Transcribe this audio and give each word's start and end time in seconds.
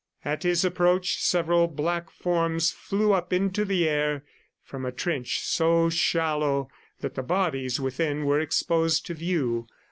At 0.25 0.41
his 0.41 0.65
approach 0.65 1.19
several 1.21 1.67
black 1.67 2.09
forms 2.09 2.71
flew 2.71 3.13
up 3.13 3.31
into 3.31 3.63
the 3.63 3.87
air 3.87 4.23
from 4.63 4.83
a 4.83 4.91
trench 4.91 5.41
so 5.41 5.91
shallow 5.91 6.71
that 7.01 7.13
the 7.13 7.21
bodies 7.21 7.79
within 7.79 8.25
were 8.25 8.39
exposed 8.39 9.05
to 9.05 9.13
view. 9.13 9.67